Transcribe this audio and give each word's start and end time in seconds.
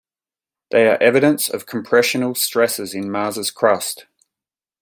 They 0.71 0.87
are 0.87 0.97
evidence 0.97 1.47
of 1.47 1.67
compressional 1.67 2.35
stresses 2.35 2.95
in 2.95 3.11
Mars' 3.11 3.51
crust. 3.51 4.07